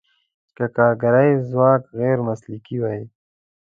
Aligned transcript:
که 0.55 0.65
کارګري 0.75 1.29
ځواک 1.49 1.81
غیر 1.97 2.17
مسلکي 2.27 2.77
وي. 2.83 3.01